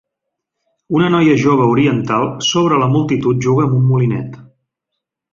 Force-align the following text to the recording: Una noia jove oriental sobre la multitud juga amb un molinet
Una 0.99 1.09
noia 1.15 1.33
jove 1.41 1.67
oriental 1.73 2.25
sobre 2.47 2.79
la 2.83 2.87
multitud 2.93 3.43
juga 3.49 3.67
amb 3.67 3.77
un 3.81 3.85
molinet 3.91 4.41